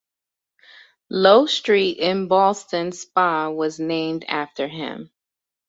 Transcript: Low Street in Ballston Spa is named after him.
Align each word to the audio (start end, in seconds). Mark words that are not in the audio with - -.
Low 1.11 1.45
Street 1.45 1.99
in 1.99 2.27
Ballston 2.27 2.91
Spa 2.91 3.51
is 3.61 3.79
named 3.79 4.25
after 4.27 4.67
him. 4.67 5.11